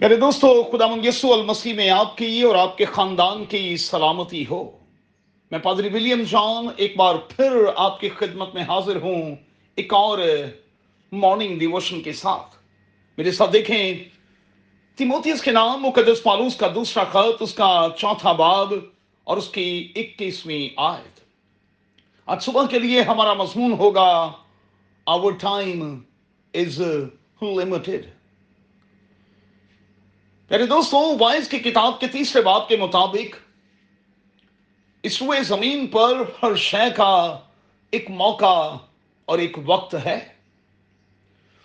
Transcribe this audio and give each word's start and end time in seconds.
میرے 0.00 0.16
دوستو، 0.16 0.62
خدا 0.62 0.84
یسو 1.04 1.32
المسیح 1.32 1.74
میں 1.74 1.90
آپ 1.90 2.16
کی 2.16 2.42
اور 2.42 2.54
آپ 2.54 2.78
کے 2.78 2.84
خاندان 2.84 3.44
کی 3.44 3.76
سلامتی 3.76 4.44
ہو۔ 4.50 4.70
میں 5.50 5.58
پادری 5.58 5.88
ولیم 5.88 6.22
جان 6.22 6.66
ایک 6.76 6.96
بار 6.96 7.14
پھر 7.14 7.52
آپ 7.76 8.00
کی 8.00 8.08
خدمت 8.08 8.54
میں 8.54 8.62
حاضر 8.62 8.96
ہوں، 8.96 9.36
ایک 9.74 9.94
اور 9.94 10.18
مارننگ 11.12 11.58
ڈیووشن 11.58 12.02
کے 12.02 12.12
ساتھ۔ 12.12 12.56
میرے 13.16 13.32
ساتھ 13.32 13.52
دیکھیں 13.52 13.94
تیموتیس 14.96 15.42
کے 15.42 15.50
نام، 15.50 15.82
مقدس 15.82 16.22
پالوس 16.22 16.56
کا 16.56 16.68
دوسرا 16.74 17.04
خط، 17.04 17.42
اس 17.42 17.54
کا 17.54 17.88
چوتھا 17.98 18.32
باب 18.32 18.74
اور 19.24 19.36
اس 19.36 19.48
کی 19.48 19.92
اکیسویں 19.96 20.68
آیت۔ 20.76 21.20
آج 22.26 22.42
صبح 22.42 22.66
کے 22.66 22.78
لیے 22.78 23.02
ہمارا 23.02 23.34
مضمون 23.34 23.72
ہوگا 23.72 24.32
آور 25.06 25.32
ٹائم 25.32 26.00
از 26.54 26.80
لمیٹڈ 27.42 28.15
میرے 30.50 30.66
دوستوں 30.66 31.16
وائز 31.20 31.48
کی 31.48 31.58
کتاب 31.58 32.00
کے 32.00 32.06
تیسرے 32.06 32.42
باب 32.42 32.68
کے 32.68 32.76
مطابق 32.76 33.36
اس 35.02 35.22
زمین 35.42 35.86
پر 35.86 36.22
ہر 36.42 36.56
شے 36.56 36.90
کا 36.96 37.38
ایک 37.90 38.10
موقع 38.10 38.76
اور 39.24 39.38
ایک 39.38 39.56
وقت 39.66 39.94
ہے۔ 40.04 40.28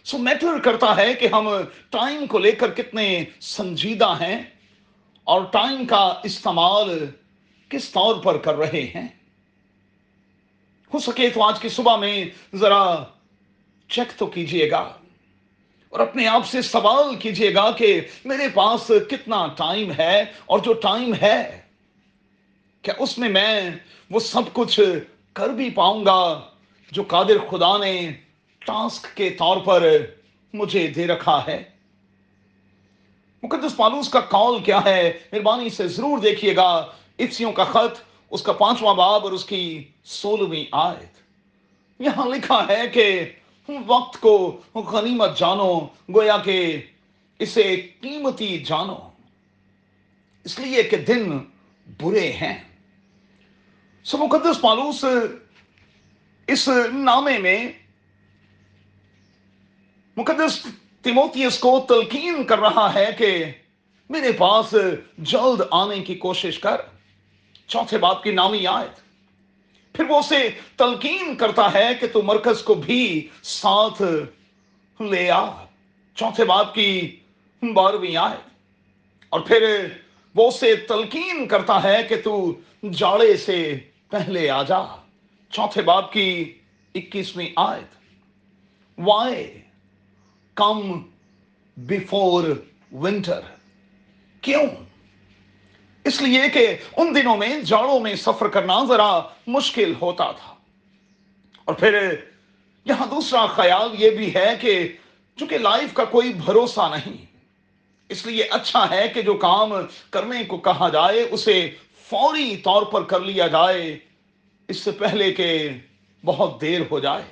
سو 0.04 0.18
میٹر 0.18 0.60
کرتا 0.60 0.98
ہے 0.98 1.14
کہ 1.14 1.28
ہم 1.32 1.50
ٹائم 1.90 2.26
کو 2.26 2.40
لے 2.40 2.52
کر 2.52 2.74
کتنے 2.74 3.24
سنجیدہ 3.40 4.14
ہیں 4.22 4.44
اور 5.24 5.42
ٹائم 5.42 5.86
کا 5.86 6.14
استعمال 6.24 7.06
کس 7.70 7.90
طور 7.90 8.16
پر 8.16 8.38
کر 8.38 8.56
رہے 8.56 8.92
ہیں۔ 8.96 9.08
ہو 10.94 11.00
سکے 11.00 11.30
تو 11.30 11.44
آج 11.44 11.60
کی 11.60 11.70
صبح 11.70 11.96
میں 11.96 12.26
ذرا 12.56 13.04
چیک 13.90 14.20
تو 14.20 14.26
کیجیے 14.26 14.72
گا۔ 14.72 14.94
اور 15.92 16.00
اپنے 16.00 16.28
آپ 16.28 16.48
سے 16.48 16.62
سوال 16.62 17.16
کیجیے 17.16 17.54
گا 17.54 17.72
کہ 17.72 18.02
میرے 18.26 18.48
پاس 18.54 18.92
کتنا 19.10 19.48
ٹائم 19.48 19.92
ہے 19.92 20.24
اور 20.46 20.60
جو 20.60 20.74
ٹائم 20.74 21.14
ہے، 21.22 21.62
کیا 22.82 22.94
اس 23.00 23.18
میں 23.18 23.30
میں 23.30 23.72
وہ 24.10 24.20
سب 24.20 24.42
کچھ 24.54 24.80
کر 25.34 25.50
بھی 25.50 25.70
پاؤں 25.70 26.06
گا 26.06 26.42
جو 26.92 27.04
قادر 27.04 27.38
خدا 27.50 27.78
نے 27.78 28.12
ٹاسک 28.60 29.18
کے 29.18 29.30
طور 29.30 29.58
پر 29.58 29.98
مجھے 30.54 30.88
دے 30.88 31.08
رکھا 31.08 31.44
ہے؟ 31.48 31.64
مقدس 33.44 33.78
پالوس 33.78 34.10
کا 34.10 34.20
کال 34.20 34.64
کیا 34.64 34.80
ہے؟ 34.86 35.20
مہربانی 35.32 35.70
سے 35.70 35.88
ضرور 35.88 36.18
دیکھیے 36.18 36.56
گا۔ 36.56 36.86
افسیوں 37.20 37.52
کا 37.52 37.64
خط، 37.64 38.04
اس 38.32 38.42
کا 38.42 38.52
پانچواں 38.52 38.96
باب 38.96 39.24
اور 39.24 39.32
اس 39.32 39.46
کی 39.46 39.84
سولہویں 40.04 40.66
آیت۔ 40.72 41.22
یہاں 42.02 42.26
لکھا 42.26 42.66
ہے 42.70 42.90
کہ 42.94 43.32
وقت 43.88 44.22
کو 44.22 44.62
غنیمت 44.76 45.38
جانو، 45.38 45.80
گویا 45.86 46.38
کہ 46.38 46.82
اسے 47.40 47.88
قیمتی 48.02 48.58
جانو۔ 48.58 48.98
اس 50.44 50.60
لیے 50.60 50.84
کہ 50.84 50.98
دن 50.98 51.40
برے 52.02 52.32
ہیں۔ 52.32 52.64
سو 54.04 54.18
مقدس 54.18 54.62
پالوس، 54.62 55.06
اس 56.48 56.70
نامے 56.94 57.38
میں 57.38 57.72
مقدس 60.18 60.68
تیموتیس 61.02 61.60
کو 61.60 61.86
تلقین 61.88 62.44
کر 62.44 62.60
رہا 62.60 62.94
ہے 62.94 63.10
کہ 63.18 63.46
میرے 64.10 64.32
پاس 64.32 64.76
جلد 65.18 65.62
آنے 65.72 66.00
کی 66.00 66.16
کوشش 66.16 66.60
کر۔ 66.60 66.82
چوتھے 67.68 67.98
باپ 67.98 68.24
کی 68.24 68.32
نامی 68.32 68.68
آیت۔ 68.68 69.11
پھر 69.94 70.06
وہ 70.10 70.20
اسے 70.20 70.50
تلقین 70.76 71.36
کرتا 71.36 71.74
ہے 71.74 71.88
کہ 72.00 72.08
تو 72.08 72.22
مرکز 72.22 72.62
کو 72.62 72.74
بھی 72.74 73.28
ساتھ 73.44 74.02
لے 75.02 75.32
آ۔ 75.32 75.66
چوتھے 76.16 76.46
باپ 76.46 76.74
کی 76.74 77.20
بارہویں 77.74 78.16
آئے۔ 78.16 78.38
اور 79.30 79.40
پھر 79.40 79.88
وہ 80.36 80.48
اسے 80.48 80.76
تلقین 80.76 81.48
کرتا 81.48 81.84
ہے 81.84 82.04
کہ 82.10 82.22
تو 82.24 82.60
جاڑے 82.92 83.38
سے 83.38 83.80
پہلے 84.10 84.50
آ 84.50 84.64
جا۔ 84.64 84.80
چوتھے 85.50 85.82
باپ 85.82 86.14
کی 86.14 86.58
اکیسویں 86.96 87.50
آیت۔ 87.56 87.98
Why 88.98 89.62
come 90.54 91.02
before 91.78 92.44
winter. 92.92 93.42
کیوں؟ 94.42 94.91
اس 96.04 96.22
لیے 96.22 96.42
کہ 96.54 96.76
ان 96.98 97.16
دنوں 97.16 97.38
میں 97.38 97.60
جاڑوں 97.60 98.00
میں 98.00 98.16
سفر 98.16 98.48
کرنا 98.48 98.84
ذرا 98.88 99.22
مشکل 99.48 99.94
ہوتا 100.02 100.32
تھا۔ 100.32 100.56
اور 101.66 101.76
پھر 101.76 102.16
یہاں 102.86 103.08
دوسرا 103.08 103.46
خیال 103.46 104.04
یہ 104.04 104.10
بھی 104.10 104.36
ہے 104.36 104.54
کہ 104.62 104.92
چونکہ 105.36 105.58
لائف 105.58 105.94
کا 105.94 106.06
کوئی 106.06 106.34
بھروسہ 106.34 106.96
نہیں، 106.96 107.26
اس 108.10 108.26
لیے 108.26 108.44
اچھا 108.44 108.90
ہے 108.90 109.08
کہ 109.08 109.22
جو 109.22 109.34
کام 109.34 109.74
کرنے 110.10 110.44
کو 110.44 110.58
کہا 110.58 110.90
جائے، 110.90 111.28
اسے 111.32 111.76
فوری 112.10 112.58
طور 112.58 112.82
پر 112.82 113.04
کر 113.04 113.20
لیا 113.20 113.48
جائے۔ 113.48 114.00
اس 114.68 114.78
سے 114.78 114.92
پہلے 114.92 115.34
کہ 115.34 115.70
بہت 116.26 116.62
دیر 116.62 116.80
ہو 116.92 117.00
جائے۔ 117.00 117.24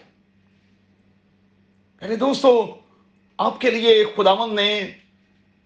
میرے 2.01 2.15
دوستو، 2.15 2.75
آپ 3.37 3.61
کے 3.61 3.71
لیے 3.71 4.05
خداون 4.15 4.55
نے 4.55 4.91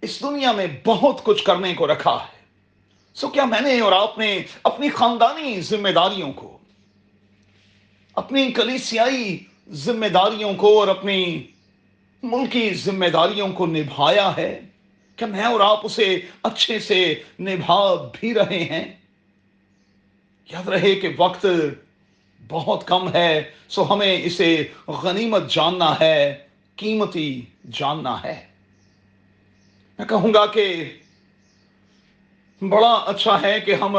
اس 0.02 0.22
دنیا 0.22 0.52
میں 0.52 0.68
بہت 0.86 1.24
کچھ 1.24 1.44
کرنے 1.44 1.74
کو 1.74 1.88
رکھا 1.88 2.26
ہے۔ 2.34 2.43
سو 3.14 3.28
کیا 3.28 3.46
میں 3.46 3.62
نے 3.62 3.80
اور 3.80 3.92
آپ 3.92 4.18
نے 4.18 4.44
اپنی 4.64 4.90
خاندانی 4.90 5.62
ذمہ 5.62 5.90
داریوں 5.90 6.34
کو، 6.34 6.58
اپنی 8.16 8.52
کلیسیائی 8.52 9.44
ذمہ 9.70 10.06
داریوں 10.06 10.54
کو 10.54 10.80
اور 10.80 10.88
اپنی 10.88 11.48
ملکی 12.24 12.74
ذمہ 12.74 13.06
داریوں 13.06 13.50
کو 13.50 13.66
نبھایا 13.66 14.38
ہے؟ 14.38 14.62
کیا 15.16 15.28
میں 15.28 15.44
اور 15.44 15.60
آپ 15.60 15.80
اسے 15.84 16.22
اچھے 16.44 16.80
سے 16.80 17.22
نبھا 17.40 18.10
بھی 18.14 18.34
رہے 18.34 18.64
ہیں؟ 18.64 18.94
یاد 20.52 20.68
رہے 20.68 20.96
کہ 20.96 21.10
وقت 21.18 21.46
بہت 22.48 22.88
کم 22.88 23.14
ہے، 23.14 23.52
سو 23.68 23.94
ہمیں 23.94 24.22
اسے 24.24 24.68
غنیمت 24.88 25.52
جاننا 25.52 25.96
ہے، 26.02 26.48
قیمتی 26.76 27.42
جاننا 27.72 28.24
ہے۔ 28.24 28.46
میں 30.00 30.08
کہوں 30.08 30.34
گا 30.34 30.46
کہ 30.46 30.84
بڑا 32.70 32.94
اچھا 32.94 33.42
ہے 33.42 33.60
کہ 33.60 33.76
ہم 33.76 33.98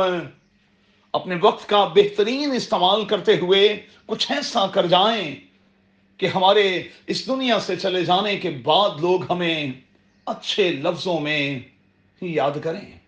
اپنے 1.13 1.35
وقت 1.43 1.69
کا 1.69 1.89
بہترین 1.95 2.53
استعمال 2.53 3.05
کرتے 3.05 3.37
ہوئے 3.37 3.87
کچھ 4.07 4.33
ایسا 4.33 4.67
کر 4.67 4.87
جائیں 4.87 5.35
کہ 6.17 6.27
ہمارے 6.27 6.83
اس 7.07 7.27
دنیا 7.27 7.61
سے 7.61 7.77
چلے 7.77 8.05
جانے 8.05 8.37
کے 8.37 8.51
بعد 8.51 8.91
لوگ 9.01 9.33
ہمیں 9.33 9.73
اچھے 10.27 10.71
لفظوں 10.71 11.21
میں 11.21 11.59
یاد 12.21 12.51
کریں۔ 12.63 12.99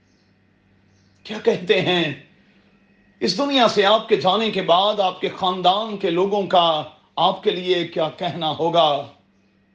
کیا 1.25 1.39
کہتے 1.45 1.81
ہیں؟ 1.81 2.15
اس 3.21 3.39
دنیا 3.39 3.69
سے 3.69 3.85
آپ 3.85 4.09
کے 4.09 4.17
جانے 4.17 4.51
کے 4.51 4.63
بعد 4.63 5.01
آپ 5.01 5.21
کے 5.21 5.29
خاندان 5.29 5.97
کے 5.97 6.11
لوگوں 6.11 6.47
کا 6.47 6.83
آپ 7.17 7.43
کے 7.43 7.51
لیے 7.51 7.87
کیا 7.89 8.09
کہنا 8.17 8.51
ہوگا؟ 8.51 9.07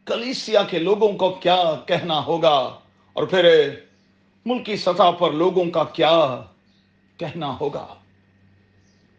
کلیسیا 0.06 0.64
کے 0.64 0.80
لوگوں 0.80 1.14
کو 1.14 1.30
کیا 1.30 1.74
کہنا 1.86 2.26
ہوگا؟ 2.26 2.80
اور 3.14 3.24
پھر 3.24 3.70
ملکی 4.46 4.76
سطح 4.76 5.12
پر 5.20 5.32
لوگوں 5.32 5.66
کا 5.66 5.84
کیا 5.84 6.44
کہنا 7.18 7.58
ہوگا؟ 7.62 7.88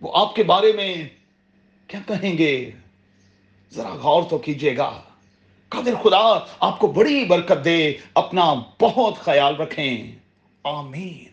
وہ 0.00 0.12
آپ 0.14 0.34
کے 0.34 0.42
بارے 0.42 0.72
میں 0.72 1.08
کیا 1.86 2.00
کہیں 2.06 2.38
گے؟ 2.38 2.70
ذرا 3.72 3.88
غور 3.88 4.22
تو 4.22 4.38
کیجیے 4.38 4.76
گا۔ 4.76 5.02
قادر 5.68 5.94
خدا، 6.02 6.38
آپ 6.60 6.78
کو 6.78 6.86
بڑی 6.86 7.24
برکت 7.24 7.64
دے، 7.64 7.94
اپنا 8.14 8.54
بہت 8.80 9.14
خیال 9.16 9.56
رکھیں۔ 9.56 10.12
آمین۔ 10.64 11.31